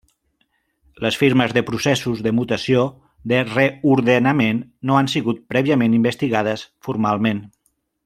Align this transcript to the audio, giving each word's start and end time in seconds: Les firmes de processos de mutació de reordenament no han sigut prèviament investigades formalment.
Les 1.05 1.17
firmes 1.23 1.53
de 1.57 1.63
processos 1.67 2.23
de 2.29 2.33
mutació 2.39 2.87
de 3.33 3.43
reordenament 3.51 4.65
no 4.91 5.01
han 5.03 5.15
sigut 5.17 5.45
prèviament 5.55 5.99
investigades 6.03 6.69
formalment. 6.89 7.49